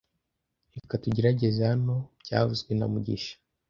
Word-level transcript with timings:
Reka 0.75 0.93
tugerageze 1.03 1.59
hano 1.71 1.95
byavuzwe 2.21 2.71
na 2.75 2.85
mugisha 2.91 3.33